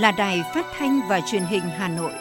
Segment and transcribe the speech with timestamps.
[0.00, 2.12] là Đài Phát thanh và Truyền hình Hà Nội.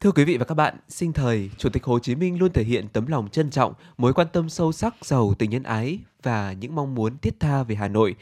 [0.00, 2.64] Thưa quý vị và các bạn, sinh thời, Chủ tịch Hồ Chí Minh luôn thể
[2.64, 6.52] hiện tấm lòng trân trọng, mối quan tâm sâu sắc, giàu tình nhân ái và
[6.52, 8.14] những mong muốn thiết tha về Hà Nội.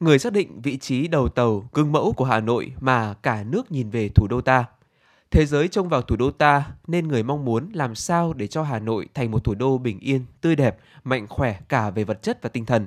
[0.00, 3.72] Người xác định vị trí đầu tàu, gương mẫu của Hà Nội mà cả nước
[3.72, 4.64] nhìn về thủ đô ta.
[5.30, 8.62] Thế giới trông vào thủ đô ta nên người mong muốn làm sao để cho
[8.62, 12.22] Hà Nội thành một thủ đô bình yên, tươi đẹp, mạnh khỏe cả về vật
[12.22, 12.86] chất và tinh thần.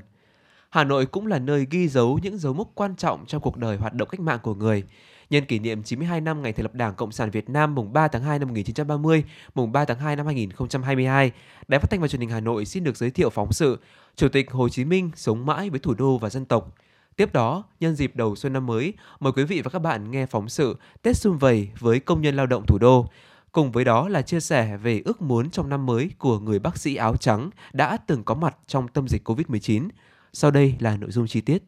[0.70, 3.78] Hà Nội cũng là nơi ghi dấu những dấu mốc quan trọng trong cuộc đời
[3.78, 4.84] hoạt động cách mạng của người,
[5.30, 8.08] nhân kỷ niệm 92 năm ngày thành lập Đảng Cộng sản Việt Nam mùng 3
[8.08, 9.24] tháng 2 năm 1930,
[9.56, 11.32] mùng 3 tháng 2 năm 2022,
[11.68, 13.80] Đài Phát thanh và Truyền hình Hà Nội xin được giới thiệu phóng sự
[14.16, 16.76] Chủ tịch Hồ Chí Minh sống mãi với thủ đô và dân tộc.
[17.16, 20.26] Tiếp đó, nhân dịp đầu xuân năm mới, mời quý vị và các bạn nghe
[20.26, 23.10] phóng sự Tết Xuân Vầy với công nhân lao động thủ đô.
[23.52, 26.78] Cùng với đó là chia sẻ về ước muốn trong năm mới của người bác
[26.78, 29.90] sĩ áo trắng đã từng có mặt trong tâm dịch Covid-19.
[30.34, 31.64] Sau đây là nội dung chi tiết.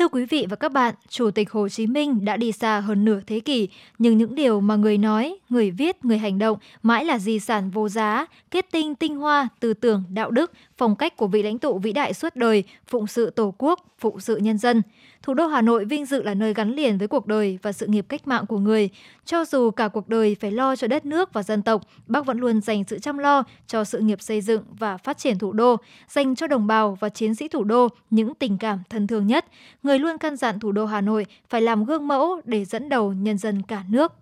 [0.00, 3.04] Thưa quý vị và các bạn, Chủ tịch Hồ Chí Minh đã đi xa hơn
[3.04, 7.04] nửa thế kỷ, nhưng những điều mà người nói, người viết, người hành động mãi
[7.04, 11.16] là di sản vô giá, kết tinh tinh hoa, tư tưởng, đạo đức, phong cách
[11.16, 14.58] của vị lãnh tụ vĩ đại suốt đời, phụng sự Tổ quốc, phụng sự nhân
[14.58, 14.82] dân.
[15.22, 17.86] Thủ đô Hà Nội vinh dự là nơi gắn liền với cuộc đời và sự
[17.86, 18.88] nghiệp cách mạng của người.
[19.24, 22.38] Cho dù cả cuộc đời phải lo cho đất nước và dân tộc, bác vẫn
[22.38, 25.76] luôn dành sự chăm lo cho sự nghiệp xây dựng và phát triển thủ đô,
[26.08, 29.44] dành cho đồng bào và chiến sĩ thủ đô những tình cảm thân thương nhất.
[29.82, 32.88] Người người luôn căn dặn thủ đô Hà Nội phải làm gương mẫu để dẫn
[32.88, 34.12] đầu nhân dân cả nước.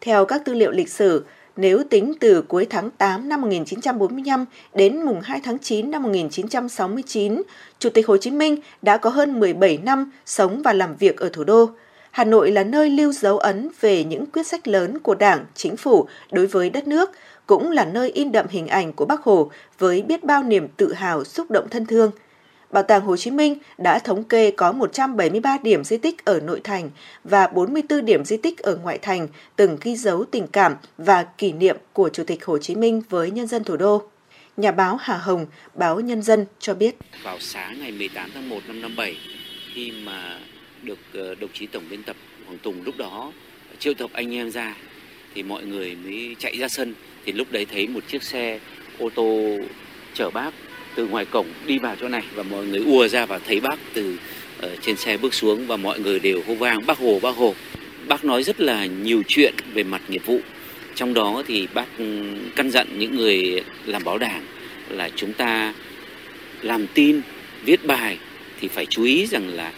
[0.00, 1.24] Theo các tư liệu lịch sử,
[1.56, 4.44] nếu tính từ cuối tháng 8 năm 1945
[4.74, 7.42] đến mùng 2 tháng 9 năm 1969,
[7.78, 11.30] Chủ tịch Hồ Chí Minh đã có hơn 17 năm sống và làm việc ở
[11.32, 11.70] thủ đô.
[12.10, 15.76] Hà Nội là nơi lưu dấu ấn về những quyết sách lớn của Đảng, Chính
[15.76, 17.10] phủ đối với đất nước,
[17.46, 20.92] cũng là nơi in đậm hình ảnh của Bác Hồ với biết bao niềm tự
[20.92, 22.10] hào xúc động thân thương–
[22.72, 26.60] Bảo tàng Hồ Chí Minh đã thống kê có 173 điểm di tích ở nội
[26.64, 26.90] thành
[27.24, 31.52] và 44 điểm di tích ở ngoại thành từng ghi dấu tình cảm và kỷ
[31.52, 34.02] niệm của Chủ tịch Hồ Chí Minh với nhân dân thủ đô.
[34.56, 36.96] Nhà báo Hà Hồng, báo Nhân dân cho biết.
[37.22, 39.16] Vào sáng ngày 18 tháng 1 năm 57,
[39.74, 40.38] khi mà
[40.82, 43.32] được ờ, đồng chí Tổng biên tập Hoàng Tùng lúc đó
[43.78, 44.74] triệu tập anh em ra,
[45.34, 46.94] thì mọi người mới chạy ra sân.
[47.24, 48.60] Thì lúc đấy thấy một chiếc xe
[48.98, 49.56] ô tô
[50.14, 50.50] chở bác
[50.98, 53.78] từ ngoài cổng đi vào chỗ này và mọi người ùa ra và thấy bác
[53.94, 54.18] từ
[54.60, 57.54] ở trên xe bước xuống và mọi người đều hô vang, bác hồ bác hồ.
[58.08, 60.40] Bác nói rất là nhiều chuyện về mặt nghiệp vụ.
[60.94, 62.04] Trong đó thì bác ừ,
[62.56, 64.42] căn dặn những người làm báo đảng
[64.88, 65.74] là chúng ta
[66.62, 67.20] làm tin,
[67.64, 68.18] viết bài
[68.60, 69.72] thì phải chú ý rằng là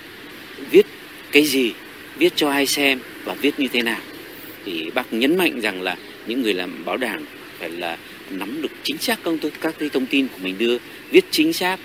[0.71, 0.87] viết
[1.33, 1.73] cái gì,
[2.19, 4.01] viết cho ai xem và viết như thế nào.
[4.65, 7.25] Thì bác nhấn mạnh rằng là những người làm báo đảng
[7.59, 7.97] phải là
[8.31, 10.77] nắm được chính xác các, các cái thông tin của mình đưa
[11.11, 11.77] viết chính xác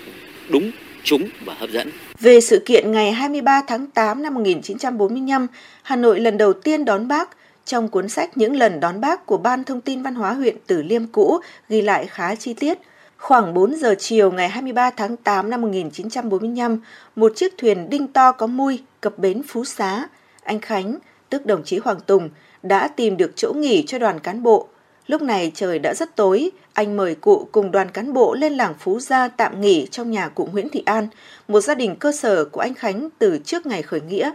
[0.48, 0.70] đúng
[1.04, 1.90] trúng và hấp dẫn.
[2.20, 5.46] Về sự kiện ngày 23 tháng 8 năm 1945,
[5.82, 7.30] Hà Nội lần đầu tiên đón bác,
[7.64, 10.82] trong cuốn sách Những lần đón bác của Ban Thông tin Văn hóa huyện Tử
[10.82, 12.78] Liêm cũ ghi lại khá chi tiết.
[13.18, 16.80] Khoảng 4 giờ chiều ngày 23 tháng 8 năm 1945,
[17.16, 20.08] một chiếc thuyền đinh to có mui cập bến Phú Xá.
[20.42, 20.98] Anh Khánh,
[21.30, 22.30] tức đồng chí Hoàng Tùng,
[22.62, 24.68] đã tìm được chỗ nghỉ cho đoàn cán bộ.
[25.06, 28.74] Lúc này trời đã rất tối, anh mời cụ cùng đoàn cán bộ lên làng
[28.78, 31.08] Phú Gia tạm nghỉ trong nhà cụ Nguyễn Thị An,
[31.48, 34.32] một gia đình cơ sở của anh Khánh từ trước ngày khởi nghĩa.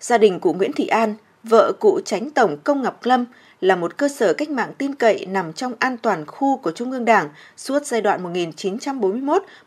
[0.00, 3.24] Gia đình cụ Nguyễn Thị An, vợ cụ tránh tổng công Ngọc Lâm,
[3.60, 6.92] là một cơ sở cách mạng tin cậy nằm trong an toàn khu của Trung
[6.92, 8.34] ương Đảng suốt giai đoạn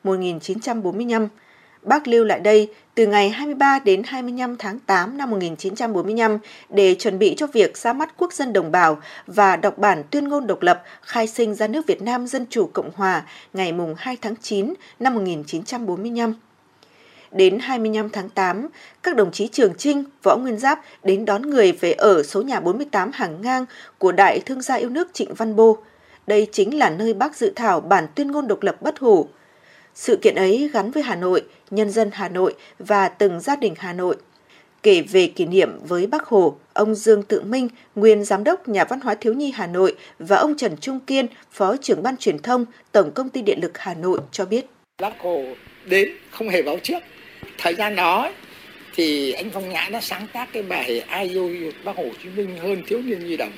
[0.03, 1.27] 1941-1945
[1.83, 6.38] Bác lưu lại đây từ ngày 23 đến 25 tháng 8 năm 1945
[6.69, 10.27] để chuẩn bị cho việc ra mắt quốc dân đồng bào và đọc bản tuyên
[10.27, 13.95] ngôn độc lập khai sinh ra nước Việt Nam Dân Chủ Cộng Hòa ngày mùng
[13.97, 16.33] 2 tháng 9 năm 1945.
[17.31, 18.68] Đến 25 tháng 8,
[19.03, 22.59] các đồng chí Trường Trinh, Võ Nguyên Giáp đến đón người về ở số nhà
[22.59, 23.65] 48 hàng ngang
[23.97, 25.77] của Đại Thương gia yêu nước Trịnh Văn Bô.
[26.27, 29.27] Đây chính là nơi bác dự thảo bản tuyên ngôn độc lập bất hủ.
[29.95, 33.73] Sự kiện ấy gắn với Hà Nội, nhân dân Hà Nội và từng gia đình
[33.77, 34.15] Hà Nội.
[34.83, 38.85] Kể về kỷ niệm với Bác Hồ, ông Dương Tự Minh, nguyên giám đốc Nhà
[38.85, 42.39] văn hóa thiếu nhi Hà Nội và ông Trần Trung Kiên, phó trưởng ban truyền
[42.39, 44.65] thông Tổng công ty Điện lực Hà Nội cho biết.
[45.01, 45.43] Bác Hồ
[45.85, 46.99] đến không hề báo trước.
[47.57, 48.31] Thời gian đó
[48.95, 52.57] thì anh Phong Nhã đã sáng tác cái bài Ai yêu Bác Hồ Chí Minh
[52.57, 53.51] hơn thiếu niên nhi đồng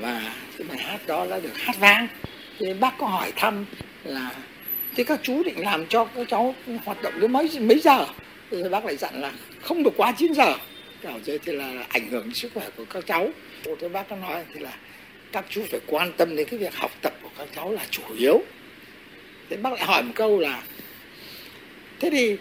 [0.00, 2.08] và cái bài hát đó đã được hát vang.
[2.58, 3.66] Thì bác có hỏi thăm
[4.04, 4.30] là
[4.96, 6.54] thế các chú định làm cho các cháu
[6.84, 8.06] hoạt động đến mấy mấy giờ
[8.50, 10.54] thì bác lại dặn là không được quá 9 giờ
[11.04, 13.30] Bảo thế thì là ảnh hưởng đến sức khỏe của các cháu.
[13.80, 14.72] Tôi bác có nói thì là
[15.32, 18.02] các chú phải quan tâm đến cái việc học tập của các cháu là chủ
[18.18, 18.42] yếu.
[19.50, 20.62] Thế bác lại hỏi một câu là,
[22.00, 22.36] thế thì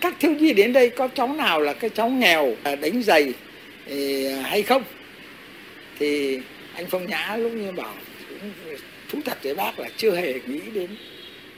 [0.00, 3.32] các thiếu nhi đến đây có cháu nào là cái cháu nghèo à, đánh giày
[3.86, 4.82] à, hay không?
[5.98, 6.40] Thì
[6.74, 7.94] anh Phong Nhã lúc như bảo
[9.08, 10.96] thú thật với bác là chưa hề nghĩ đến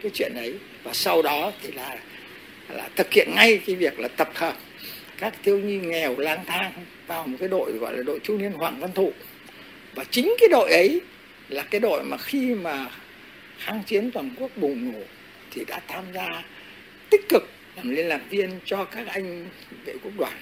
[0.06, 1.99] cái chuyện ấy và sau đó thì là
[2.69, 4.55] là thực hiện ngay cái việc là tập hợp
[5.19, 6.73] các thiếu nhi nghèo lang thang
[7.06, 9.12] vào một cái đội gọi là đội trung niên Hoàng Văn Thụ
[9.94, 11.00] và chính cái đội ấy
[11.49, 12.91] là cái đội mà khi mà
[13.58, 14.99] kháng chiến toàn quốc bùng nổ
[15.50, 16.44] thì đã tham gia
[17.11, 19.49] tích cực làm liên lạc viên cho các anh
[19.85, 20.32] vệ quốc đoàn.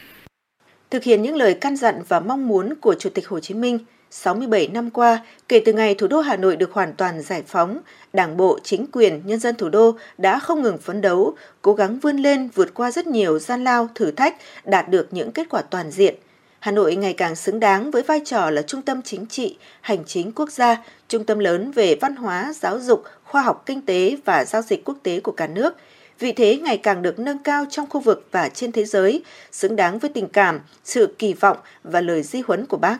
[0.90, 3.78] Thực hiện những lời căn dặn và mong muốn của Chủ tịch Hồ Chí Minh,
[4.14, 7.78] 67 năm qua, kể từ ngày thủ đô Hà Nội được hoàn toàn giải phóng,
[8.12, 11.98] Đảng bộ, chính quyền, nhân dân thủ đô đã không ngừng phấn đấu, cố gắng
[11.98, 15.62] vươn lên vượt qua rất nhiều gian lao, thử thách, đạt được những kết quả
[15.62, 16.14] toàn diện.
[16.60, 20.04] Hà Nội ngày càng xứng đáng với vai trò là trung tâm chính trị, hành
[20.04, 24.16] chính quốc gia, trung tâm lớn về văn hóa, giáo dục, khoa học kinh tế
[24.24, 25.76] và giao dịch quốc tế của cả nước.
[26.18, 29.22] Vị thế ngày càng được nâng cao trong khu vực và trên thế giới,
[29.52, 32.98] xứng đáng với tình cảm, sự kỳ vọng và lời di huấn của bác.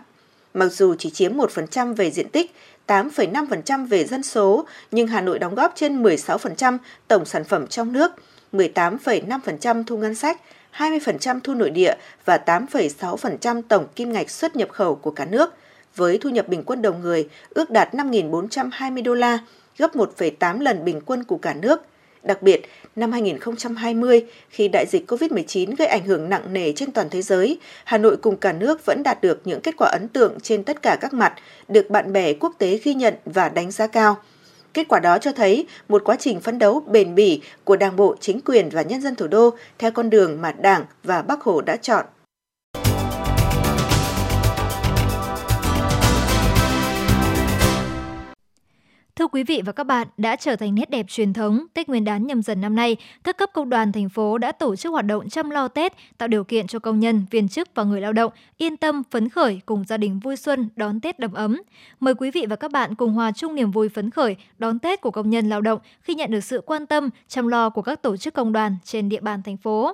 [0.55, 2.55] Mặc dù chỉ chiếm 1% về diện tích,
[2.87, 6.79] 8,5% về dân số, nhưng Hà Nội đóng góp trên 16%
[7.09, 8.13] tổng sản phẩm trong nước,
[8.53, 10.41] 18,5% thu ngân sách,
[10.77, 15.55] 20% thu nội địa và 8,6% tổng kim ngạch xuất nhập khẩu của cả nước,
[15.97, 19.39] với thu nhập bình quân đầu người ước đạt 5.420 đô la,
[19.79, 21.81] gấp 1,8 lần bình quân của cả nước.
[22.23, 22.63] Đặc biệt,
[22.97, 27.59] năm 2020, khi đại dịch COVID-19 gây ảnh hưởng nặng nề trên toàn thế giới,
[27.85, 30.83] Hà Nội cùng cả nước vẫn đạt được những kết quả ấn tượng trên tất
[30.83, 31.35] cả các mặt,
[31.69, 34.17] được bạn bè quốc tế ghi nhận và đánh giá cao.
[34.75, 38.17] Kết quả đó cho thấy một quá trình phấn đấu bền bỉ của Đảng bộ,
[38.21, 41.61] chính quyền và nhân dân thủ đô theo con đường mà Đảng và Bắc Hồ
[41.61, 42.05] đã chọn.
[49.17, 52.05] Thưa quý vị và các bạn, đã trở thành nét đẹp truyền thống, Tết Nguyên
[52.05, 55.07] đán nhâm dần năm nay, các cấp công đoàn thành phố đã tổ chức hoạt
[55.07, 58.13] động chăm lo Tết, tạo điều kiện cho công nhân, viên chức và người lao
[58.13, 61.63] động yên tâm, phấn khởi cùng gia đình vui xuân đón Tết đầm ấm.
[62.01, 65.01] Mời quý vị và các bạn cùng hòa chung niềm vui phấn khởi đón Tết
[65.01, 68.03] của công nhân lao động khi nhận được sự quan tâm, chăm lo của các
[68.03, 69.93] tổ chức công đoàn trên địa bàn thành phố.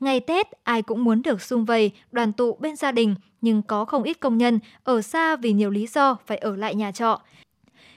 [0.00, 3.84] Ngày Tết, ai cũng muốn được sum vầy, đoàn tụ bên gia đình, nhưng có
[3.84, 7.20] không ít công nhân ở xa vì nhiều lý do phải ở lại nhà trọ.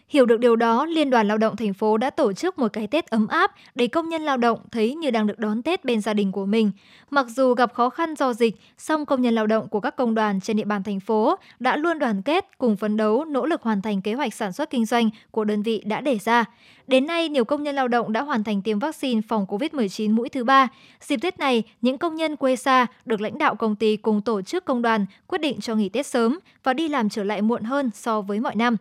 [0.10, 2.88] Hiểu được điều đó, Liên đoàn Lao động thành phố đã tổ chức một cái
[2.88, 6.02] Tết ấm áp để công nhân lao động thấy như đang được đón Tết bên
[6.02, 6.72] gia đình của mình.
[7.10, 10.16] Mặc dù gặp khó khăn do dịch, song công nhân lao động của các công
[10.16, 13.62] đoàn trên địa bàn thành phố đã luôn đoàn kết cùng phấn đấu nỗ lực
[13.62, 16.46] hoàn thành kế hoạch sản xuất kinh doanh của đơn vị đã đề ra.
[16.88, 20.30] Đến nay, nhiều công nhân lao động đã hoàn thành tiêm vaccine phòng COVID-19 mũi
[20.30, 20.68] thứ ba.
[21.02, 24.42] Dịp Tết này, những công nhân quê xa được lãnh đạo công ty cùng tổ
[24.42, 27.64] chức công đoàn quyết định cho nghỉ Tết sớm và đi làm trở lại muộn
[27.64, 28.78] hơn so với mọi năm.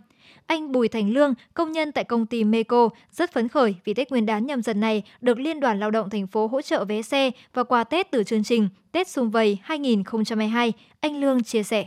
[0.47, 4.11] Anh Bùi Thành Lương, công nhân tại công ty Meco, rất phấn khởi vì Tết
[4.11, 7.03] Nguyên đán nhâm dần này được Liên đoàn Lao động thành phố hỗ trợ vé
[7.03, 10.73] xe và quà Tết từ chương trình Tết Xung Vầy 2022.
[11.01, 11.87] Anh Lương chia sẻ.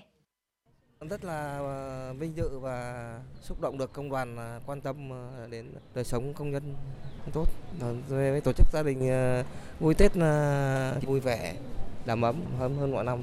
[1.10, 5.48] Rất là ờ, vinh dự và xúc động được công đoàn ờ, quan tâm ờ,
[5.52, 6.64] đến đời sống công nhân
[7.34, 7.46] tốt.
[8.10, 9.00] Rồi với tổ chức gia đình
[9.80, 10.12] vui Tết
[11.06, 11.56] vui vẻ,
[12.06, 13.20] đầm ấm hơn hơn mọi năm.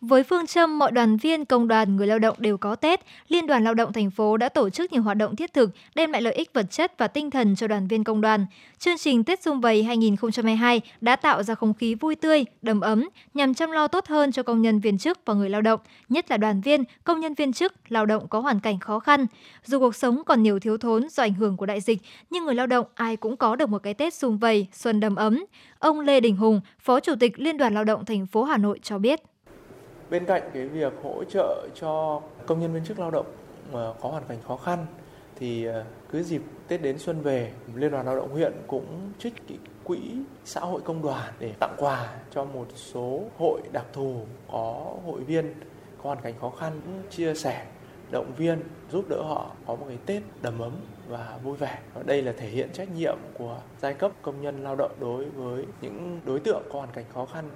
[0.00, 3.46] Với phương châm mọi đoàn viên, công đoàn, người lao động đều có Tết, Liên
[3.46, 6.22] đoàn Lao động thành phố đã tổ chức nhiều hoạt động thiết thực đem lại
[6.22, 8.46] lợi ích vật chất và tinh thần cho đoàn viên công đoàn.
[8.78, 13.08] Chương trình Tết Dung Vầy 2022 đã tạo ra không khí vui tươi, đầm ấm
[13.34, 16.30] nhằm chăm lo tốt hơn cho công nhân viên chức và người lao động, nhất
[16.30, 19.26] là đoàn viên, công nhân viên chức, lao động có hoàn cảnh khó khăn.
[19.64, 21.98] Dù cuộc sống còn nhiều thiếu thốn do ảnh hưởng của đại dịch,
[22.30, 25.16] nhưng người lao động ai cũng có được một cái Tết sum Vầy, xuân đầm
[25.16, 25.44] ấm.
[25.78, 28.80] Ông Lê Đình Hùng, Phó Chủ tịch Liên đoàn Lao động thành phố Hà Nội
[28.82, 29.20] cho biết
[30.10, 33.26] bên cạnh cái việc hỗ trợ cho công nhân viên chức lao động
[33.72, 34.86] mà có hoàn cảnh khó khăn
[35.38, 39.34] thì ờ, cứ dịp Tết đến xuân về, Liên đoàn Lao động huyện cũng trích
[39.48, 39.98] cái quỹ
[40.44, 44.20] xã hội công đoàn để tặng quà cho một số hội đặc thù
[44.52, 45.54] có hội viên
[45.98, 47.66] có hoàn cảnh khó khăn chia sẻ
[48.10, 50.72] động viên giúp đỡ họ có một cái Tết đầm ấm
[51.08, 51.78] và vui vẻ.
[51.94, 55.24] Và đây là thể hiện trách nhiệm của giai cấp công nhân lao động đối
[55.24, 57.50] với những đối tượng có hoàn cảnh khó khăn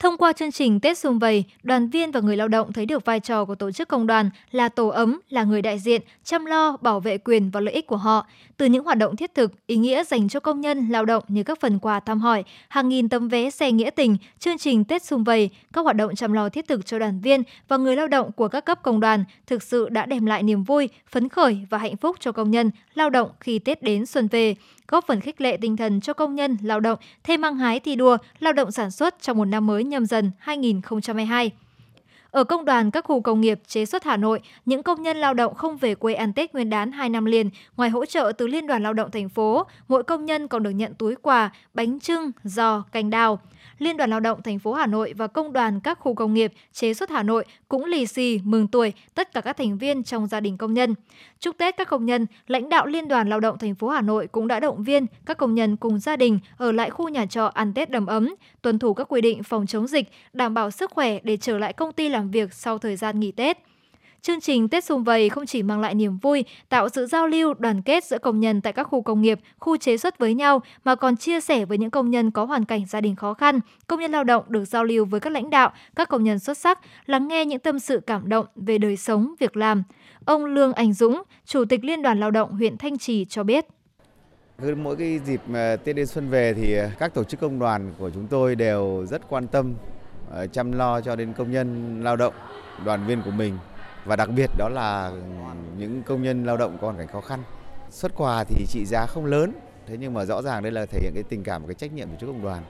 [0.00, 3.04] Thông qua chương trình Tết Xung Vầy, đoàn viên và người lao động thấy được
[3.04, 6.44] vai trò của tổ chức công đoàn là tổ ấm, là người đại diện, chăm
[6.44, 8.26] lo, bảo vệ quyền và lợi ích của họ.
[8.56, 11.42] Từ những hoạt động thiết thực, ý nghĩa dành cho công nhân, lao động như
[11.42, 15.02] các phần quà thăm hỏi, hàng nghìn tấm vé xe nghĩa tình, chương trình Tết
[15.02, 18.08] Xung Vầy, các hoạt động chăm lo thiết thực cho đoàn viên và người lao
[18.08, 21.66] động của các cấp công đoàn thực sự đã đem lại niềm vui, phấn khởi
[21.70, 24.54] và hạnh phúc cho công nhân, lao động khi Tết đến xuân về
[24.90, 27.96] góp phần khích lệ tinh thần cho công nhân lao động thêm mang hái thi
[27.96, 31.50] đua, lao động sản xuất trong một năm mới nhâm dần 2022.
[32.30, 35.34] Ở công đoàn các khu công nghiệp chế xuất Hà Nội, những công nhân lao
[35.34, 38.46] động không về quê ăn Tết Nguyên đán 2 năm liền, ngoài hỗ trợ từ
[38.46, 42.00] Liên đoàn Lao động thành phố, mỗi công nhân còn được nhận túi quà, bánh
[42.00, 43.40] trưng, giò, cành đào.
[43.80, 46.52] Liên đoàn Lao động thành phố Hà Nội và công đoàn các khu công nghiệp
[46.72, 50.26] chế xuất Hà Nội cũng lì xì mừng tuổi tất cả các thành viên trong
[50.26, 50.94] gia đình công nhân.
[51.38, 54.26] Chúc Tết các công nhân, lãnh đạo Liên đoàn Lao động thành phố Hà Nội
[54.26, 57.46] cũng đã động viên các công nhân cùng gia đình ở lại khu nhà trọ
[57.46, 60.90] ăn Tết đầm ấm, tuân thủ các quy định phòng chống dịch, đảm bảo sức
[60.90, 63.58] khỏe để trở lại công ty làm việc sau thời gian nghỉ Tết.
[64.22, 67.54] Chương trình Tết Xung Vầy không chỉ mang lại niềm vui, tạo sự giao lưu,
[67.54, 70.62] đoàn kết giữa công nhân tại các khu công nghiệp, khu chế xuất với nhau,
[70.84, 73.60] mà còn chia sẻ với những công nhân có hoàn cảnh gia đình khó khăn.
[73.86, 76.58] Công nhân lao động được giao lưu với các lãnh đạo, các công nhân xuất
[76.58, 79.82] sắc, lắng nghe những tâm sự cảm động về đời sống, việc làm.
[80.24, 83.66] Ông Lương Anh Dũng, Chủ tịch Liên đoàn Lao động huyện Thanh Trì cho biết.
[84.62, 87.58] Cứ mỗi cái dịp ờ, Tết đến xuân về thì ờ, các tổ chức công
[87.58, 89.74] đoàn của chúng tôi đều rất quan tâm
[90.30, 92.34] ờ, chăm lo cho đến công nhân lao động,
[92.84, 93.58] đoàn viên của mình
[94.04, 95.12] và đặc biệt đó là
[95.78, 97.42] những công nhân lao động có hoàn cảnh khó khăn.
[97.90, 99.52] Xuất quà thì trị giá không lớn,
[99.86, 101.92] thế nhưng mà rõ ràng đây là thể hiện cái tình cảm và cái trách
[101.92, 102.62] nhiệm của chức công đoàn.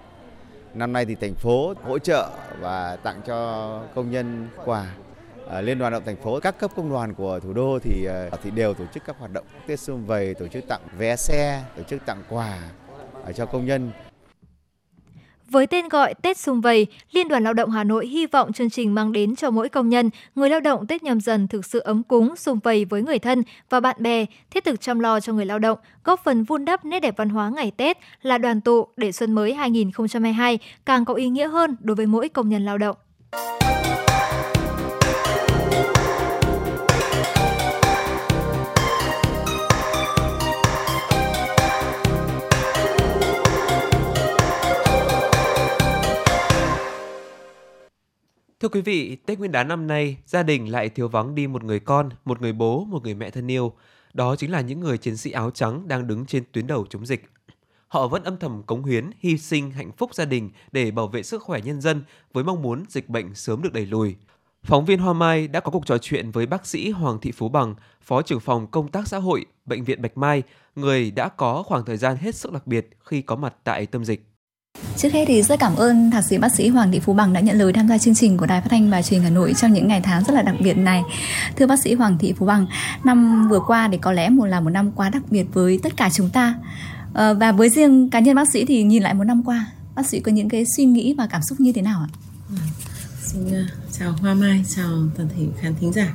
[0.75, 4.87] Năm nay thì thành phố hỗ trợ và tặng cho công nhân quà.
[5.51, 8.05] À, Liên đoàn lao động thành phố, các cấp công đoàn của thủ đô thì
[8.05, 11.17] ờ, thì đều tổ chức các hoạt động Tết xuân vầy, tổ chức tặng vé
[11.17, 12.59] xe, tổ chức tặng quà
[13.25, 13.91] ờ, cho công nhân
[15.51, 18.71] với tên gọi Tết Xung Vầy, Liên đoàn Lao động Hà Nội hy vọng chương
[18.71, 21.79] trình mang đến cho mỗi công nhân, người lao động Tết nhâm dần thực sự
[21.79, 25.33] ấm cúng, xung vầy với người thân và bạn bè, thiết thực chăm lo cho
[25.33, 28.61] người lao động, góp phần vun đắp nét đẹp văn hóa ngày Tết là đoàn
[28.61, 32.65] tụ để xuân mới 2022 càng có ý nghĩa hơn đối với mỗi công nhân
[32.65, 32.97] lao động.
[48.61, 51.65] Thưa quý vị, Tết Nguyên đán năm nay, gia đình lại thiếu vắng đi một
[51.65, 53.73] người con, một người bố, một người mẹ thân yêu.
[54.13, 57.07] Đó chính là những người chiến sĩ áo trắng đang đứng trên tuyến đầu chống
[57.07, 57.25] dịch.
[57.89, 61.23] Họ vẫn âm thầm cống hiến, hy sinh hạnh phúc gia đình để bảo vệ
[61.23, 62.03] sức khỏe nhân dân
[62.33, 64.17] với mong muốn dịch bệnh sớm được đẩy lùi.
[64.63, 67.49] Phóng viên Hoa Mai đã có cuộc trò chuyện với bác sĩ Hoàng Thị Phú
[67.49, 70.43] Bằng, Phó trưởng phòng công tác xã hội, Bệnh viện Bạch Mai,
[70.75, 74.05] người đã có khoảng thời gian hết sức đặc biệt khi có mặt tại tâm
[74.05, 74.30] dịch.
[74.97, 77.41] Trước hết thì rất cảm ơn thạc sĩ bác sĩ Hoàng Thị Phú Bằng đã
[77.41, 79.73] nhận lời tham gia chương trình của Đài Phát thanh và Truyền Hà Nội trong
[79.73, 81.03] những ngày tháng rất là đặc biệt này.
[81.57, 82.67] Thưa bác sĩ Hoàng Thị Phú Bằng,
[83.05, 85.97] năm vừa qua thì có lẽ một là một năm quá đặc biệt với tất
[85.97, 86.55] cả chúng ta.
[87.15, 90.07] À, và với riêng cá nhân bác sĩ thì nhìn lại một năm qua, bác
[90.07, 92.09] sĩ có những cái suy nghĩ và cảm xúc như thế nào ạ?
[92.49, 92.57] Ừ.
[93.23, 93.53] Xin uh,
[93.99, 96.15] chào Hoa Mai, chào toàn thể khán thính giả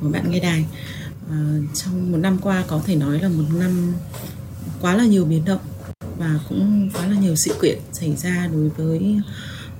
[0.00, 0.64] của bạn nghe đài.
[1.30, 1.36] À,
[1.74, 3.94] trong một năm qua có thể nói là một năm
[4.80, 5.60] quá là nhiều biến động
[6.18, 9.20] và cũng khá là nhiều sự kiện xảy ra đối với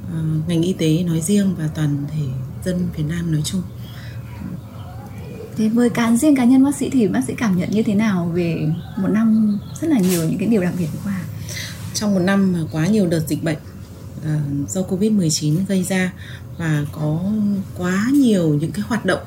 [0.04, 2.22] uh, ngành y tế nói riêng và toàn thể
[2.64, 3.62] dân Việt Nam nói chung.
[5.56, 7.94] Thế với cá riêng cá nhân bác sĩ thì bác sĩ cảm nhận như thế
[7.94, 11.20] nào về một năm rất là nhiều những cái điều đặc biệt qua?
[11.94, 13.58] Trong một năm mà quá nhiều đợt dịch bệnh
[14.18, 16.12] uh, do Covid-19 gây ra
[16.58, 17.20] và có
[17.78, 19.22] quá nhiều những cái hoạt động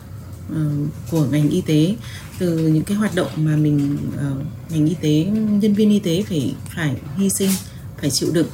[0.52, 1.96] uh, của ngành y tế
[2.42, 6.24] từ những cái hoạt động mà mình uh, ngành y tế nhân viên y tế
[6.30, 7.52] phải phải hy sinh
[8.02, 8.48] phải chịu đựng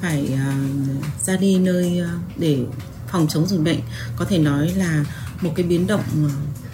[0.00, 2.58] phải uh, ra đi nơi uh, để
[3.12, 3.78] phòng chống dịch bệnh.
[4.16, 5.04] Có thể nói là
[5.40, 6.02] một cái biến động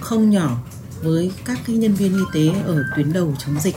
[0.00, 0.62] không nhỏ
[1.02, 3.76] với các cái nhân viên y tế ở tuyến đầu chống dịch.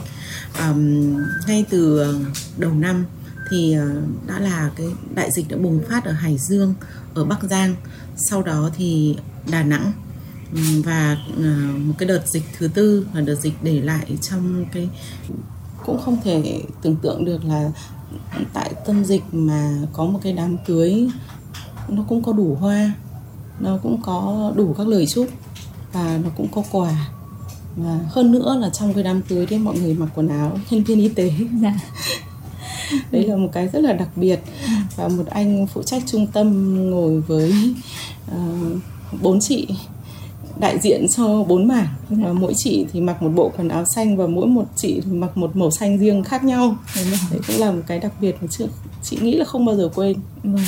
[0.59, 1.15] Um,
[1.47, 2.13] ngay từ
[2.57, 3.05] đầu năm
[3.51, 3.75] thì
[4.27, 6.73] đã là cái đại dịch đã bùng phát ở Hải Dương
[7.13, 7.75] ở Bắc Giang.
[8.29, 9.15] Sau đó thì
[9.51, 9.91] Đà Nẵng
[10.83, 14.89] và à, một cái đợt dịch thứ tư là đợt dịch để lại trong cái
[15.85, 17.71] cũng không thể tưởng tượng được là
[18.53, 21.09] tại tâm dịch mà có một cái đám cưới
[21.89, 22.93] nó cũng có đủ hoa
[23.59, 25.27] nó cũng có đủ các lời chúc
[25.93, 27.09] và nó cũng có quà.
[27.75, 30.83] Và hơn nữa là trong cái đám cưới đấy mọi người mặc quần áo nhân
[30.83, 31.31] viên y tế.
[31.61, 31.73] Dạ.
[33.11, 34.39] đấy là một cái rất là đặc biệt.
[34.95, 37.75] Và một anh phụ trách trung tâm ngồi với
[38.31, 38.77] uh,
[39.21, 39.67] bốn chị
[40.59, 41.87] đại diện cho bốn mảng.
[42.33, 45.37] Mỗi chị thì mặc một bộ quần áo xanh và mỗi một chị thì mặc
[45.37, 46.75] một màu xanh riêng khác nhau.
[47.31, 48.65] Đấy cũng là một cái đặc biệt mà chưa
[49.03, 50.17] chị nghĩ là không bao giờ quên.
[50.43, 50.63] Vâng.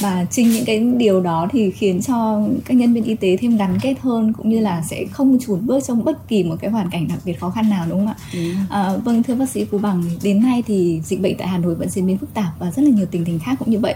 [0.00, 3.56] và chính những cái điều đó thì khiến cho các nhân viên y tế thêm
[3.56, 6.70] gắn kết hơn cũng như là sẽ không chùn bước trong bất kỳ một cái
[6.70, 8.16] hoàn cảnh đặc biệt khó khăn nào đúng không ạ?
[8.32, 8.38] Ừ.
[8.70, 11.74] à, vâng thưa bác sĩ phú bằng đến nay thì dịch bệnh tại hà nội
[11.74, 13.94] vẫn diễn biến phức tạp và rất là nhiều tình hình khác cũng như vậy.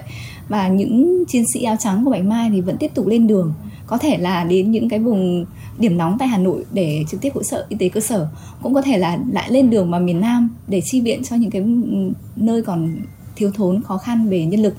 [0.48, 3.54] Và những chiến sĩ áo trắng của bạch mai thì vẫn tiếp tục lên đường
[3.86, 5.44] có thể là đến những cái vùng
[5.78, 8.28] điểm nóng tại Hà Nội để trực tiếp hỗ trợ y tế cơ sở
[8.62, 11.50] cũng có thể là lại lên đường vào miền Nam để chi viện cho những
[11.50, 12.96] cái ừ, nơi còn
[13.36, 14.74] thiếu thốn khó khăn về nhân lực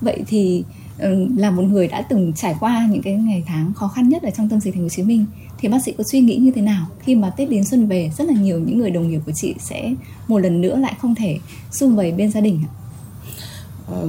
[0.00, 0.64] vậy thì
[0.98, 4.22] ừ, là một người đã từng trải qua những cái ngày tháng khó khăn nhất
[4.22, 5.26] ở trong tâm dịch thành phố Hồ Chí Minh
[5.58, 8.10] thì bác sĩ có suy nghĩ như thế nào khi mà Tết đến xuân về
[8.18, 9.94] rất là nhiều những người đồng nghiệp của chị sẽ
[10.28, 11.38] một lần nữa lại không thể
[11.70, 12.70] sum vầy bên gia đình ạ?
[13.86, 14.08] Ừ,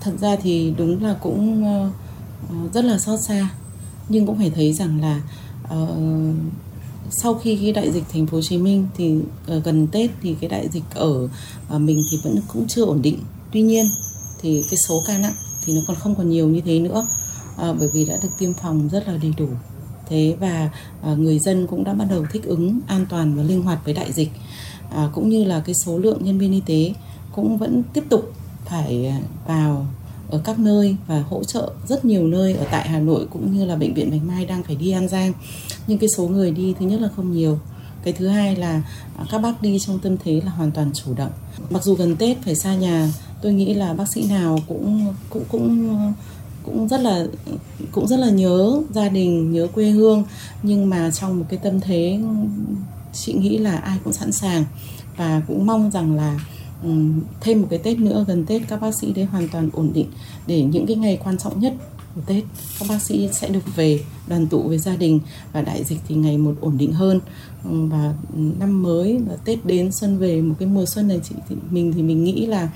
[0.00, 1.92] thật ra thì đúng là cũng uh,
[2.48, 3.48] Ờ, rất là xót xa
[4.08, 5.20] nhưng cũng phải thấy rằng là
[5.74, 6.34] uh,
[7.10, 10.36] sau khi cái đại dịch thành phố Hồ Chí Minh thì uh, gần Tết thì
[10.40, 11.28] cái đại dịch ở
[11.74, 13.18] uh, mình thì vẫn cũng chưa ổn định.
[13.52, 13.86] Tuy nhiên
[14.40, 15.34] thì cái số ca nặng
[15.64, 17.06] thì nó còn không còn nhiều như thế nữa
[17.54, 19.48] uh, bởi vì đã được tiêm phòng rất là đầy đủ.
[20.08, 20.70] Thế và
[21.12, 23.94] uh, người dân cũng đã bắt đầu thích ứng an toàn và linh hoạt với
[23.94, 24.30] đại dịch.
[24.88, 26.94] Uh, cũng như là cái số lượng nhân viên y tế
[27.32, 28.32] cũng vẫn tiếp tục
[28.64, 29.12] phải
[29.46, 29.86] vào
[30.32, 33.64] ở các nơi và hỗ trợ rất nhiều nơi ở tại Hà Nội cũng như
[33.64, 35.32] là bệnh viện Bạch Mai đang phải đi An Giang.
[35.86, 37.58] Nhưng cái số người đi thứ nhất là không nhiều.
[38.04, 38.82] Cái thứ hai là
[39.16, 41.30] à, các bác đi trong tâm thế là hoàn toàn chủ động.
[41.70, 43.12] Mặc dù gần Tết phải xa nhà,
[43.42, 46.14] tôi nghĩ là bác sĩ nào cũng cũng cũng
[46.64, 47.26] cũng rất là
[47.92, 50.24] cũng rất là nhớ gia đình, nhớ quê hương
[50.62, 52.20] nhưng mà trong một cái tâm thế
[53.12, 54.64] chị nghĩ là ai cũng sẵn sàng
[55.16, 56.38] và cũng mong rằng là
[57.40, 60.06] thêm một cái Tết nữa gần Tết các bác sĩ đấy hoàn toàn ổn định.
[60.46, 61.74] Để những cái ngày quan trọng nhất
[62.14, 62.44] của Tết
[62.78, 65.20] các bác sĩ sẽ được về đoàn tụ với gia đình
[65.52, 67.20] và đại dịch thì ngày một ổn định hơn.
[67.64, 68.14] Và
[68.58, 71.92] năm mới và Tết đến xuân về một cái mùa xuân này chị thì mình
[71.92, 72.70] thì mình nghĩ là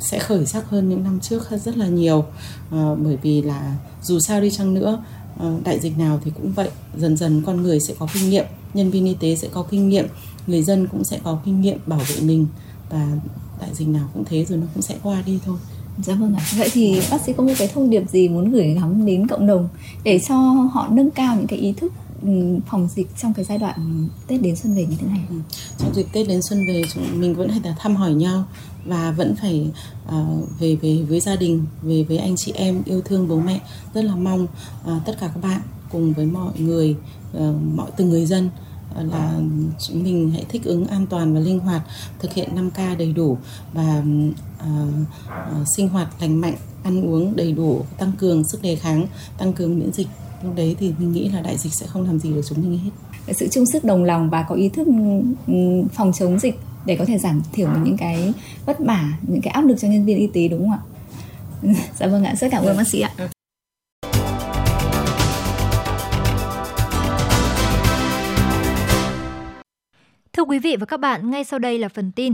[0.00, 2.24] sẽ khởi sắc hơn những năm trước rất là nhiều.
[2.70, 5.04] À, bởi vì là dù sao đi chăng nữa
[5.38, 6.68] ờ, đại dịch nào thì cũng vậy.
[6.98, 9.88] Dần dần con người sẽ có kinh nghiệm nhân viên y tế sẽ có kinh
[9.88, 10.06] nghiệm
[10.46, 12.46] người dân cũng sẽ có kinh nghiệm bảo vệ mình
[12.90, 13.08] và
[13.60, 15.56] đại dịch nào cũng thế rồi nó cũng sẽ qua đi thôi
[16.02, 16.44] Dạ vâng ạ.
[16.56, 19.46] Vậy thì bác sĩ có một cái thông điệp gì muốn gửi gắm đến cộng
[19.46, 19.68] đồng
[20.04, 20.36] để cho
[20.72, 24.42] họ nâng cao những cái ý thức ừ, phòng dịch trong cái giai đoạn Tết
[24.42, 25.20] đến xuân về như thế này?
[25.30, 25.36] Ừ.
[25.78, 28.44] Trong dịp Tết đến xuân về chúng mình vẫn phải thăm hỏi nhau
[28.84, 29.70] và vẫn phải
[30.08, 33.60] uh, về về với gia đình, về với anh chị em yêu thương bố mẹ.
[33.94, 36.96] Rất là mong uh, tất cả các bạn cùng với mọi người,
[37.36, 37.42] uh,
[37.74, 38.50] mọi từng người dân
[39.02, 39.40] là
[39.78, 41.82] chúng mình hãy thích ứng an toàn và linh hoạt
[42.18, 43.38] thực hiện 5K đầy đủ
[43.72, 44.02] và
[44.60, 44.70] uh,
[45.60, 49.06] uh, sinh hoạt lành mạnh ăn uống đầy đủ tăng cường sức đề kháng
[49.38, 50.08] tăng cường miễn dịch.
[50.42, 52.78] Lúc đấy thì mình nghĩ là đại dịch sẽ không làm gì được chúng mình
[52.78, 52.90] hết.
[53.34, 54.88] Sự chung sức đồng lòng và có ý thức
[55.92, 58.32] phòng chống dịch để có thể giảm thiểu những cái
[58.66, 60.80] vất vả những cái áp lực cho nhân viên y tế đúng không ạ?
[61.98, 63.28] Dạ vâng ạ rất cảm ơn bác sĩ ạ
[70.36, 72.32] Thưa quý vị và các bạn, ngay sau đây là phần tin.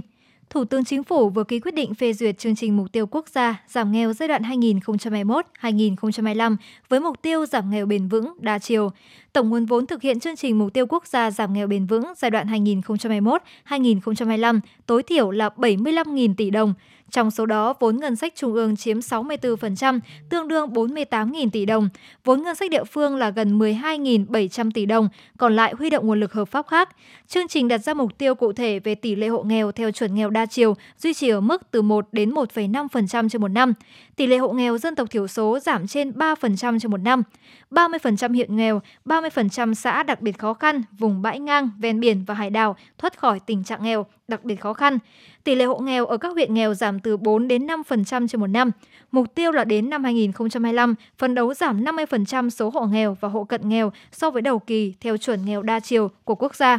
[0.51, 3.29] Thủ tướng Chính phủ vừa ký quyết định phê duyệt chương trình mục tiêu quốc
[3.29, 6.57] gia giảm nghèo giai đoạn 2021-2025
[6.89, 8.91] với mục tiêu giảm nghèo bền vững đa chiều.
[9.33, 12.05] Tổng nguồn vốn thực hiện chương trình mục tiêu quốc gia giảm nghèo bền vững
[12.17, 16.75] giai đoạn 2021-2025 tối thiểu là 75.000 tỷ đồng.
[17.11, 21.89] Trong số đó, vốn ngân sách trung ương chiếm 64%, tương đương 48.000 tỷ đồng.
[22.25, 26.21] Vốn ngân sách địa phương là gần 12.700 tỷ đồng, còn lại huy động nguồn
[26.21, 26.89] lực hợp pháp khác.
[27.29, 30.15] Chương trình đặt ra mục tiêu cụ thể về tỷ lệ hộ nghèo theo chuẩn
[30.15, 33.73] nghèo đa chiều, duy trì ở mức từ 1 đến 1,5% trên một năm.
[34.17, 37.23] Tỷ lệ hộ nghèo dân tộc thiểu số giảm trên 3% trên một năm.
[37.71, 42.35] 30% hiện nghèo, 30% xã đặc biệt khó khăn, vùng bãi ngang, ven biển và
[42.35, 44.99] hải đảo thoát khỏi tình trạng nghèo, đặc biệt khó khăn.
[45.45, 48.47] Tỷ lệ hộ nghèo ở các huyện nghèo giảm từ 4 đến 5% trên một
[48.47, 48.71] năm.
[49.11, 53.45] Mục tiêu là đến năm 2025, phấn đấu giảm 50% số hộ nghèo và hộ
[53.45, 56.79] cận nghèo so với đầu kỳ theo chuẩn nghèo đa chiều của quốc gia.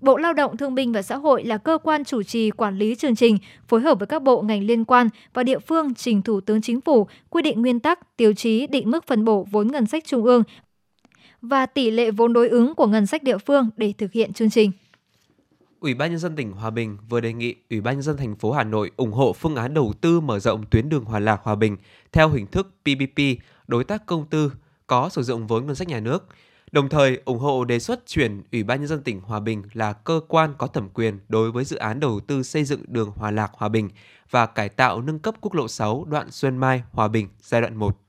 [0.00, 2.94] Bộ Lao động Thương binh và Xã hội là cơ quan chủ trì quản lý
[2.94, 6.40] chương trình, phối hợp với các bộ ngành liên quan và địa phương trình Thủ
[6.40, 9.86] tướng Chính phủ quy định nguyên tắc, tiêu chí định mức phân bổ vốn ngân
[9.86, 10.42] sách trung ương
[11.42, 14.50] và tỷ lệ vốn đối ứng của ngân sách địa phương để thực hiện chương
[14.50, 14.72] trình.
[15.80, 18.36] Ủy ban nhân dân tỉnh Hòa Bình vừa đề nghị Ủy ban nhân dân thành
[18.36, 21.40] phố Hà Nội ủng hộ phương án đầu tư mở rộng tuyến đường Hòa Lạc
[21.42, 21.76] Hòa Bình
[22.12, 23.20] theo hình thức PPP,
[23.66, 24.52] đối tác công tư
[24.86, 26.26] có sử dụng vốn ngân sách nhà nước.
[26.72, 29.92] Đồng thời ủng hộ đề xuất chuyển Ủy ban nhân dân tỉnh Hòa Bình là
[29.92, 33.30] cơ quan có thẩm quyền đối với dự án đầu tư xây dựng đường Hòa
[33.30, 33.90] Lạc Hòa Bình
[34.30, 37.76] và cải tạo nâng cấp quốc lộ 6 đoạn Xuân Mai Hòa Bình giai đoạn
[37.76, 38.07] 1.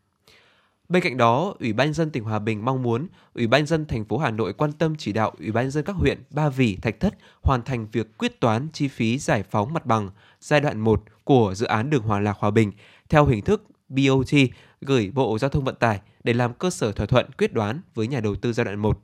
[0.90, 4.06] Bên cạnh đó, Ủy ban dân tỉnh Hòa Bình mong muốn Ủy ban dân thành
[4.06, 7.00] phố Hà Nội quan tâm chỉ đạo Ủy ban dân các huyện Ba Vì, Thạch
[7.00, 11.04] Thất hoàn thành việc quyết toán chi phí giải phóng mặt bằng giai đoạn 1
[11.24, 12.72] của dự án đường Hòa Lạc Hòa Bình
[13.10, 14.34] theo hình thức BOT
[14.82, 18.08] gửi Bộ Giao thông Vận tải để làm cơ sở thỏa thuận quyết đoán với
[18.08, 19.00] nhà đầu tư giai đoạn 1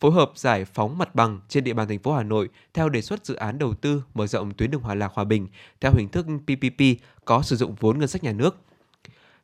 [0.00, 3.02] phối hợp giải phóng mặt bằng trên địa bàn thành phố Hà Nội theo đề
[3.02, 5.48] xuất dự án đầu tư mở rộng tuyến đường Hòa Lạc Hòa Bình
[5.80, 6.82] theo hình thức PPP
[7.24, 8.56] có sử dụng vốn ngân sách nhà nước.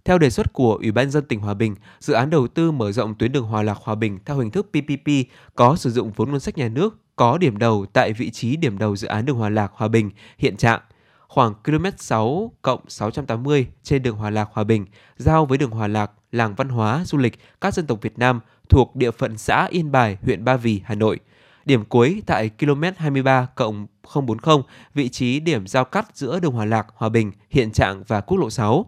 [0.09, 2.92] Theo đề xuất của Ủy ban dân tỉnh Hòa Bình, dự án đầu tư mở
[2.92, 5.11] rộng tuyến đường Hòa Lạc Hòa Bình theo hình thức PPP
[5.55, 8.79] có sử dụng vốn ngân sách nhà nước có điểm đầu tại vị trí điểm
[8.79, 10.81] đầu dự án đường Hòa Lạc Hòa Bình hiện trạng
[11.29, 15.88] khoảng km 6 cộng 680 trên đường Hòa Lạc Hòa Bình, giao với đường Hòa
[15.88, 19.66] Lạc, làng văn hóa, du lịch các dân tộc Việt Nam thuộc địa phận xã
[19.71, 21.18] Yên Bài, huyện Ba Vì, Hà Nội.
[21.64, 24.57] Điểm cuối tại km 23 cộng 040,
[24.94, 28.38] vị trí điểm giao cắt giữa đường Hòa Lạc, Hòa Bình, hiện trạng và quốc
[28.38, 28.87] lộ 6.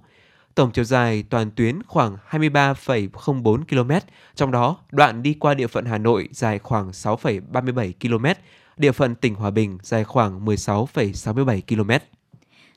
[0.55, 5.85] Tổng chiều dài toàn tuyến khoảng 23,04 km, trong đó đoạn đi qua địa phận
[5.85, 8.27] Hà Nội dài khoảng 6,37 km,
[8.77, 11.91] địa phận tỉnh Hòa Bình dài khoảng 16,67 km.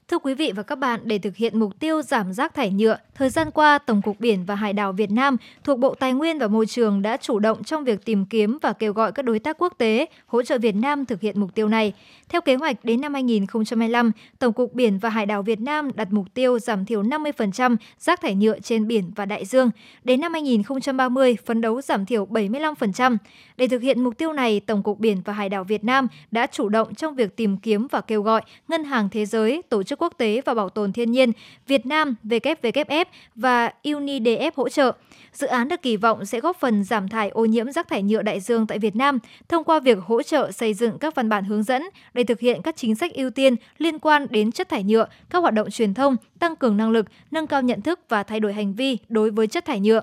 [0.07, 2.97] Thưa quý vị và các bạn, để thực hiện mục tiêu giảm rác thải nhựa,
[3.15, 6.39] thời gian qua Tổng cục Biển và Hải đảo Việt Nam thuộc Bộ Tài nguyên
[6.39, 9.39] và Môi trường đã chủ động trong việc tìm kiếm và kêu gọi các đối
[9.39, 11.93] tác quốc tế hỗ trợ Việt Nam thực hiện mục tiêu này.
[12.33, 16.07] Theo kế hoạch, đến năm 2025, Tổng cục Biển và Hải đảo Việt Nam đặt
[16.11, 19.71] mục tiêu giảm thiểu 50% rác thải nhựa trên biển và đại dương.
[20.03, 23.17] Đến năm 2030, phấn đấu giảm thiểu 75%.
[23.57, 26.47] Để thực hiện mục tiêu này, Tổng cục Biển và Hải đảo Việt Nam đã
[26.47, 30.01] chủ động trong việc tìm kiếm và kêu gọi Ngân hàng Thế giới, Tổ chức
[30.01, 31.31] Quốc tế và Bảo tồn Thiên nhiên,
[31.67, 34.93] Việt Nam, WWF và UNIDF hỗ trợ.
[35.33, 38.21] Dự án được kỳ vọng sẽ góp phần giảm thải ô nhiễm rác thải nhựa
[38.21, 39.19] đại dương tại Việt Nam
[39.49, 42.61] thông qua việc hỗ trợ xây dựng các văn bản hướng dẫn để thực hiện
[42.61, 45.93] các chính sách ưu tiên liên quan đến chất thải nhựa, các hoạt động truyền
[45.93, 49.31] thông, tăng cường năng lực, nâng cao nhận thức và thay đổi hành vi đối
[49.31, 50.01] với chất thải nhựa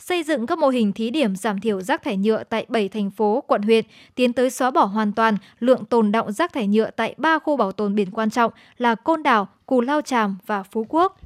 [0.00, 3.10] xây dựng các mô hình thí điểm giảm thiểu rác thải nhựa tại 7 thành
[3.10, 6.90] phố, quận huyện, tiến tới xóa bỏ hoàn toàn lượng tồn động rác thải nhựa
[6.90, 10.62] tại ba khu bảo tồn biển quan trọng là Côn Đảo, Cù Lao Tràm và
[10.62, 11.16] Phú Quốc.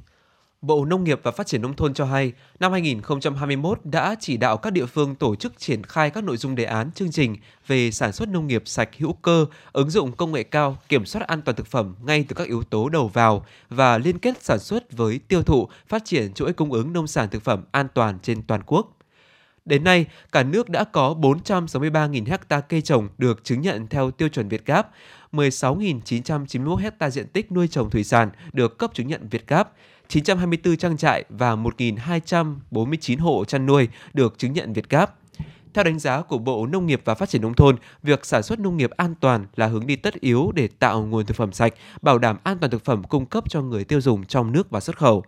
[0.67, 4.57] Bộ Nông nghiệp và Phát triển Nông thôn cho hay, năm 2021 đã chỉ đạo
[4.57, 7.35] các địa phương tổ chức triển khai các nội dung đề án chương trình
[7.67, 11.27] về sản xuất nông nghiệp sạch hữu cơ, ứng dụng công nghệ cao, kiểm soát
[11.27, 14.59] an toàn thực phẩm ngay từ các yếu tố đầu vào và liên kết sản
[14.59, 18.19] xuất với tiêu thụ, phát triển chuỗi cung ứng nông sản thực phẩm an toàn
[18.19, 18.97] trên toàn quốc.
[19.65, 24.29] Đến nay, cả nước đã có 463.000 ha cây trồng được chứng nhận theo tiêu
[24.29, 24.89] chuẩn Việt Gáp,
[25.31, 29.71] 16.991 ha diện tích nuôi trồng thủy sản được cấp chứng nhận Việt Gáp,
[30.07, 35.15] 924 trang trại và 1.249 hộ chăn nuôi được chứng nhận Việt Gáp.
[35.73, 38.59] Theo đánh giá của Bộ Nông nghiệp và Phát triển Nông thôn, việc sản xuất
[38.59, 41.73] nông nghiệp an toàn là hướng đi tất yếu để tạo nguồn thực phẩm sạch,
[42.01, 44.79] bảo đảm an toàn thực phẩm cung cấp cho người tiêu dùng trong nước và
[44.79, 45.23] xuất khẩu.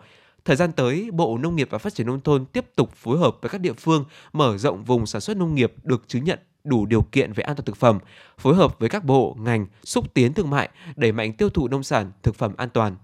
[0.46, 3.38] Thời gian tới, Bộ Nông nghiệp và Phát triển Nông thôn tiếp tục phối hợp
[3.42, 6.86] với các địa phương mở rộng vùng sản xuất nông nghiệp được chứng nhận đủ
[6.86, 8.00] điều kiện về an toàn thực phẩm,
[8.38, 11.84] phối hợp với các bộ, ngành, xúc tiến thương mại, đẩy mạnh tiêu thụ nông
[11.84, 12.96] sản, thực phẩm an toàn.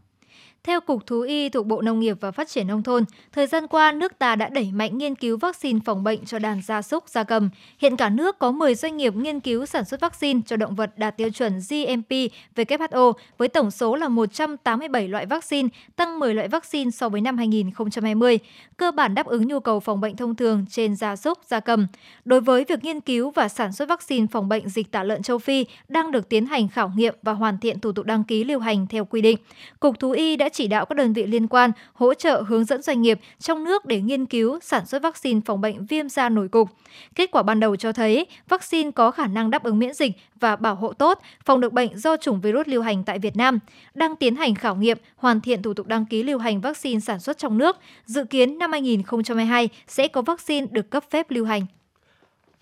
[0.67, 3.67] Theo Cục Thú y thuộc Bộ Nông nghiệp và Phát triển Nông thôn, thời gian
[3.67, 7.09] qua nước ta đã đẩy mạnh nghiên cứu vaccine phòng bệnh cho đàn gia súc,
[7.09, 7.49] gia cầm.
[7.77, 10.97] Hiện cả nước có 10 doanh nghiệp nghiên cứu sản xuất vaccine cho động vật
[10.97, 12.11] đạt tiêu chuẩn GMP
[12.55, 17.37] WHO với tổng số là 187 loại vaccine, tăng 10 loại vaccine so với năm
[17.37, 18.39] 2020,
[18.77, 21.87] cơ bản đáp ứng nhu cầu phòng bệnh thông thường trên gia súc, gia cầm.
[22.25, 25.37] Đối với việc nghiên cứu và sản xuất vaccine phòng bệnh dịch tả lợn châu
[25.37, 28.59] Phi đang được tiến hành khảo nghiệm và hoàn thiện thủ tục đăng ký lưu
[28.59, 29.37] hành theo quy định.
[29.79, 32.81] Cục Thú y đã chỉ đạo các đơn vị liên quan hỗ trợ hướng dẫn
[32.81, 36.47] doanh nghiệp trong nước để nghiên cứu sản xuất vaccine phòng bệnh viêm da nổi
[36.47, 36.69] cục.
[37.15, 40.55] Kết quả ban đầu cho thấy vaccine có khả năng đáp ứng miễn dịch và
[40.55, 43.59] bảo hộ tốt, phòng được bệnh do chủng virus lưu hành tại Việt Nam.
[43.93, 47.19] Đang tiến hành khảo nghiệm, hoàn thiện thủ tục đăng ký lưu hành vaccine sản
[47.19, 47.77] xuất trong nước.
[48.05, 51.65] Dự kiến năm 2022 sẽ có vaccine được cấp phép lưu hành.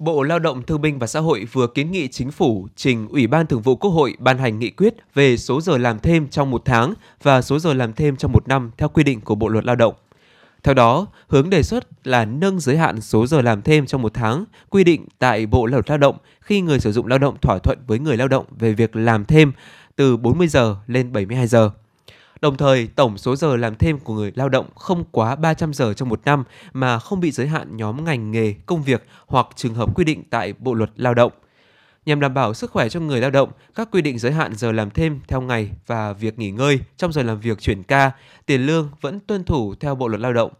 [0.01, 3.27] Bộ Lao động Thương binh và Xã hội vừa kiến nghị chính phủ trình Ủy
[3.27, 6.51] ban Thường vụ Quốc hội ban hành nghị quyết về số giờ làm thêm trong
[6.51, 9.47] một tháng và số giờ làm thêm trong một năm theo quy định của Bộ
[9.47, 9.93] Luật Lao động.
[10.63, 14.13] Theo đó, hướng đề xuất là nâng giới hạn số giờ làm thêm trong một
[14.13, 17.57] tháng quy định tại Bộ Luật Lao động khi người sử dụng lao động thỏa
[17.59, 19.51] thuận với người lao động về việc làm thêm
[19.95, 21.71] từ 40 giờ lên 72 giờ.
[22.41, 25.93] Đồng thời, tổng số giờ làm thêm của người lao động không quá 300 giờ
[25.93, 29.73] trong một năm mà không bị giới hạn nhóm ngành nghề, công việc hoặc trường
[29.73, 31.31] hợp quy định tại Bộ luật Lao động.
[32.05, 34.71] Nhằm đảm bảo sức khỏe cho người lao động, các quy định giới hạn giờ
[34.71, 38.11] làm thêm theo ngày và việc nghỉ ngơi trong giờ làm việc chuyển ca,
[38.45, 40.51] tiền lương vẫn tuân thủ theo Bộ luật Lao động.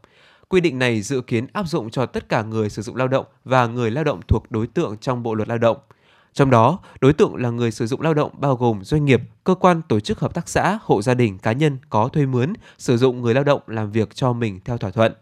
[0.48, 3.26] Quy định này dự kiến áp dụng cho tất cả người sử dụng lao động
[3.46, 5.78] và người lao động thuộc đối tượng trong Bộ luật Lao động–
[6.34, 9.56] trong đó, đối tượng là người sử dụng lao động bao gồm doanh nghiệp, cơ
[9.56, 12.98] quan tổ chức hợp tác xã, hộ gia đình, cá nhân có thuê mướn, sử
[12.98, 15.14] dụng người lao động làm việc cho mình theo thỏa thuận.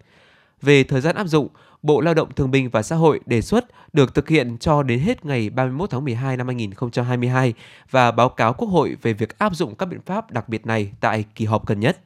[0.61, 1.47] Về thời gian áp dụng,
[1.81, 4.99] Bộ Lao động Thương binh và Xã hội đề xuất được thực hiện cho đến
[4.99, 7.53] hết ngày 31 tháng 12 năm 2022
[7.91, 10.91] và báo cáo Quốc hội về việc áp dụng các biện pháp đặc biệt này
[10.99, 11.97] tại kỳ họp gần nhất.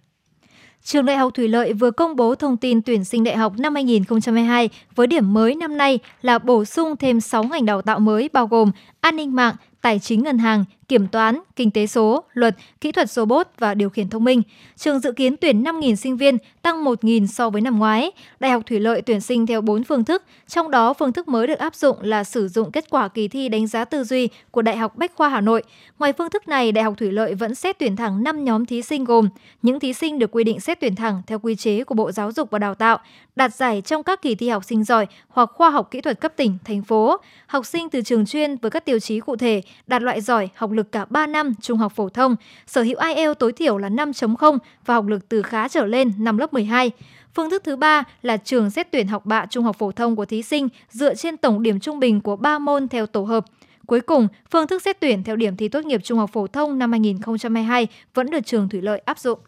[0.83, 3.75] Trường Đại học Thủy Lợi vừa công bố thông tin tuyển sinh đại học năm
[3.75, 8.29] 2022 với điểm mới năm nay là bổ sung thêm 6 ngành đào tạo mới
[8.33, 12.55] bao gồm an ninh mạng, tài chính ngân hàng, kiểm toán, kinh tế số, luật,
[12.81, 14.41] kỹ thuật robot và điều khiển thông minh.
[14.75, 18.11] Trường dự kiến tuyển 5.000 sinh viên, tăng 1.000 so với năm ngoái.
[18.39, 21.47] Đại học Thủy lợi tuyển sinh theo 4 phương thức, trong đó phương thức mới
[21.47, 24.61] được áp dụng là sử dụng kết quả kỳ thi đánh giá tư duy của
[24.61, 25.63] Đại học Bách khoa Hà Nội.
[25.99, 28.81] Ngoài phương thức này, Đại học Thủy lợi vẫn xét tuyển thẳng 5 nhóm thí
[28.81, 29.29] sinh gồm
[29.61, 32.31] những thí sinh được quy định xét tuyển thẳng theo quy chế của Bộ Giáo
[32.31, 32.97] dục và Đào tạo,
[33.35, 36.33] đạt giải trong các kỳ thi học sinh giỏi hoặc khoa học kỹ thuật cấp
[36.35, 37.17] tỉnh, thành phố,
[37.47, 40.71] học sinh từ trường chuyên với các tiêu chí cụ thể, đạt loại giỏi học
[40.71, 42.35] lực cả 3 năm trung học phổ thông,
[42.67, 46.37] sở hữu IELTS tối thiểu là 5.0 và học lực từ khá trở lên năm
[46.37, 46.91] lớp 12.
[47.35, 50.25] Phương thức thứ ba là trường xét tuyển học bạ trung học phổ thông của
[50.25, 53.45] thí sinh dựa trên tổng điểm trung bình của 3 môn theo tổ hợp.
[53.85, 56.79] Cuối cùng, phương thức xét tuyển theo điểm thi tốt nghiệp trung học phổ thông
[56.79, 59.39] năm 2022 vẫn được trường Thủy lợi áp dụng.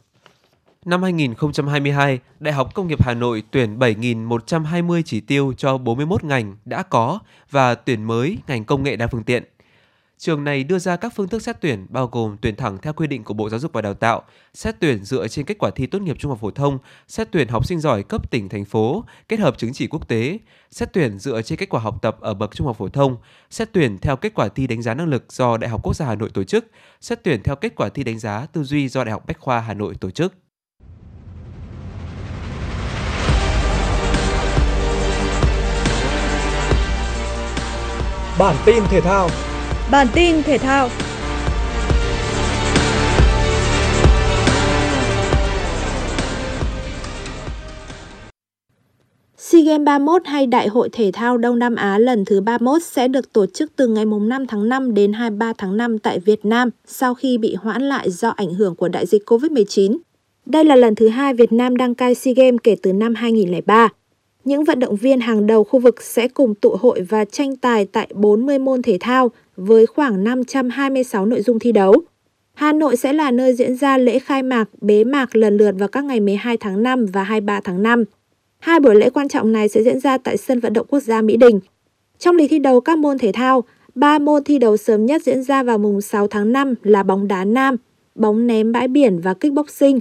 [0.85, 6.55] Năm 2022, Đại học Công nghiệp Hà Nội tuyển 7.120 chỉ tiêu cho 41 ngành
[6.65, 7.19] đã có
[7.51, 9.43] và tuyển mới ngành công nghệ đa phương tiện.
[10.17, 13.07] Trường này đưa ra các phương thức xét tuyển bao gồm tuyển thẳng theo quy
[13.07, 14.23] định của Bộ Giáo dục và Đào tạo,
[14.53, 17.47] xét tuyển dựa trên kết quả thi tốt nghiệp trung học phổ thông, xét tuyển
[17.47, 20.37] học sinh giỏi cấp tỉnh thành phố, kết hợp chứng chỉ quốc tế,
[20.71, 23.17] xét tuyển dựa trên kết quả học tập ở bậc trung học phổ thông,
[23.49, 26.05] xét tuyển theo kết quả thi đánh giá năng lực do Đại học Quốc gia
[26.05, 26.65] Hà Nội tổ chức,
[27.01, 29.59] xét tuyển theo kết quả thi đánh giá tư duy do Đại học Bách khoa
[29.59, 30.33] Hà Nội tổ chức.
[38.39, 39.29] Bản tin thể thao
[39.91, 40.89] Bản tin thể thao
[49.37, 53.07] SEA Games 31 hay Đại hội Thể thao Đông Nam Á lần thứ 31 sẽ
[53.07, 56.69] được tổ chức từ ngày 5 tháng 5 đến 23 tháng 5 tại Việt Nam
[56.85, 59.97] sau khi bị hoãn lại do ảnh hưởng của đại dịch COVID-19.
[60.45, 63.89] Đây là lần thứ hai Việt Nam đăng cai SEA Games kể từ năm 2003
[64.45, 67.85] những vận động viên hàng đầu khu vực sẽ cùng tụ hội và tranh tài
[67.85, 71.93] tại 40 môn thể thao với khoảng 526 nội dung thi đấu.
[72.53, 75.87] Hà Nội sẽ là nơi diễn ra lễ khai mạc, bế mạc lần lượt vào
[75.87, 78.03] các ngày 12 tháng 5 và 23 tháng 5.
[78.59, 81.21] Hai buổi lễ quan trọng này sẽ diễn ra tại sân vận động quốc gia
[81.21, 81.59] Mỹ Đình.
[82.19, 83.63] Trong lịch thi đấu các môn thể thao,
[83.95, 87.27] ba môn thi đấu sớm nhất diễn ra vào mùng 6 tháng 5 là bóng
[87.27, 87.75] đá nam,
[88.15, 89.99] bóng ném bãi biển và kickboxing.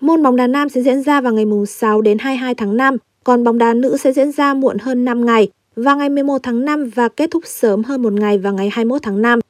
[0.00, 2.96] Môn bóng đá nam sẽ diễn ra vào ngày mùng 6 đến 22 tháng 5
[3.24, 6.64] còn bóng đá nữ sẽ diễn ra muộn hơn 5 ngày vào ngày 11 tháng
[6.64, 9.40] 5 và kết thúc sớm hơn một ngày vào ngày 21 tháng 5.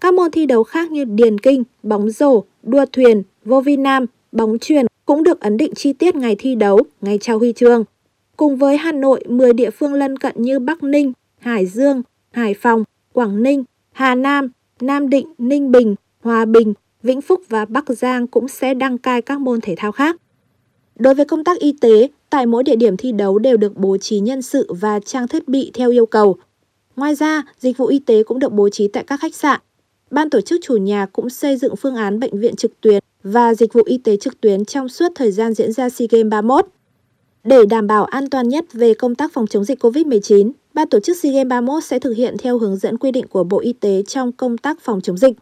[0.00, 4.06] Các môn thi đấu khác như điền kinh, bóng rổ, đua thuyền, vô vi nam,
[4.32, 7.84] bóng truyền cũng được ấn định chi tiết ngày thi đấu, ngày trao huy chương.
[8.36, 12.54] Cùng với Hà Nội, 10 địa phương lân cận như Bắc Ninh, Hải Dương, Hải
[12.54, 14.48] Phòng, Quảng Ninh, Hà Nam,
[14.80, 19.22] Nam Định, Ninh Bình, Hòa Bình, Vĩnh Phúc và Bắc Giang cũng sẽ đăng cai
[19.22, 20.16] các môn thể thao khác.
[20.96, 23.96] Đối với công tác y tế, tại mỗi địa điểm thi đấu đều được bố
[23.96, 26.36] trí nhân sự và trang thiết bị theo yêu cầu.
[26.96, 29.60] Ngoài ra, dịch vụ y tế cũng được bố trí tại các khách sạn.
[30.10, 33.54] Ban tổ chức chủ nhà cũng xây dựng phương án bệnh viện trực tuyến và
[33.54, 36.66] dịch vụ y tế trực tuyến trong suốt thời gian diễn ra SEA Games 31.
[37.44, 41.00] Để đảm bảo an toàn nhất về công tác phòng chống dịch COVID-19, Ban tổ
[41.00, 43.72] chức SEA Games 31 sẽ thực hiện theo hướng dẫn quy định của Bộ Y
[43.72, 45.36] tế trong công tác phòng chống dịch.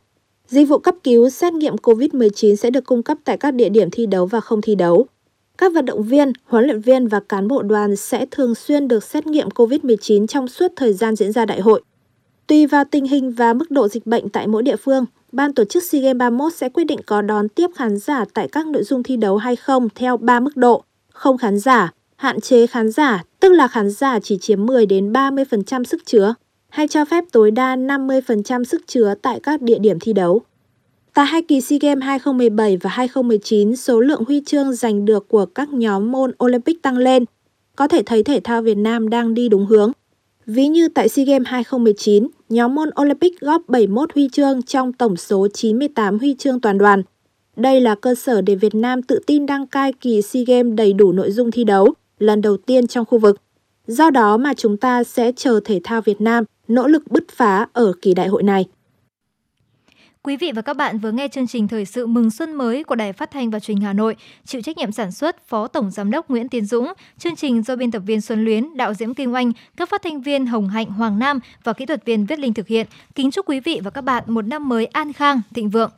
[0.48, 3.90] Dịch vụ cấp cứu xét nghiệm COVID-19 sẽ được cung cấp tại các địa điểm
[3.90, 5.06] thi đấu và không thi đấu.
[5.62, 9.04] Các vận động viên, huấn luyện viên và cán bộ đoàn sẽ thường xuyên được
[9.04, 11.82] xét nghiệm COVID-19 trong suốt thời gian diễn ra đại hội.
[12.46, 15.64] Tùy vào tình hình và mức độ dịch bệnh tại mỗi địa phương, ban tổ
[15.64, 18.82] chức SEA Games 31 sẽ quyết định có đón tiếp khán giả tại các nội
[18.82, 22.90] dung thi đấu hay không theo 3 mức độ: không khán giả, hạn chế khán
[22.90, 26.34] giả, tức là khán giả chỉ chiếm 10 đến 30% sức chứa,
[26.68, 30.42] hay cho phép tối đa 50% sức chứa tại các địa điểm thi đấu.
[31.14, 35.46] Tại hai kỳ SEA Games 2017 và 2019, số lượng huy chương giành được của
[35.46, 37.24] các nhóm môn Olympic tăng lên.
[37.76, 39.92] Có thể thấy thể thao Việt Nam đang đi đúng hướng.
[40.46, 45.16] Ví như tại SEA Games 2019, nhóm môn Olympic góp 71 huy chương trong tổng
[45.16, 47.02] số 98 huy chương toàn đoàn.
[47.56, 50.92] Đây là cơ sở để Việt Nam tự tin đăng cai kỳ SEA Games đầy
[50.92, 53.40] đủ nội dung thi đấu, lần đầu tiên trong khu vực.
[53.86, 57.66] Do đó mà chúng ta sẽ chờ thể thao Việt Nam nỗ lực bứt phá
[57.72, 58.66] ở kỳ đại hội này.
[60.26, 62.94] Quý vị và các bạn vừa nghe chương trình thời sự mừng xuân mới của
[62.94, 65.90] Đài Phát thanh và Truyền hình Hà Nội, chịu trách nhiệm sản xuất Phó Tổng
[65.90, 69.14] giám đốc Nguyễn Tiến Dũng, chương trình do biên tập viên Xuân Luyến, đạo diễn
[69.14, 72.38] Kim Oanh, các phát thanh viên Hồng Hạnh, Hoàng Nam và kỹ thuật viên Viết
[72.38, 72.86] Linh thực hiện.
[73.14, 75.90] Kính chúc quý vị và các bạn một năm mới an khang, thịnh vượng.